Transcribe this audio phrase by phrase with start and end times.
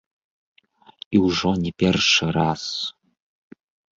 [1.17, 2.63] І ўжо не ў першы раз.